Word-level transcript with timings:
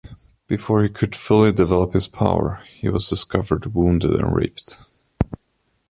Before 0.47 0.81
he 0.81 0.89
could 0.89 1.15
fully 1.15 1.51
develop 1.51 1.93
his 1.93 2.07
power, 2.07 2.63
he 2.75 2.89
was 2.89 3.07
discovered, 3.07 3.75
wounded, 3.75 4.15
and 4.19 4.35
raped. 4.35 4.79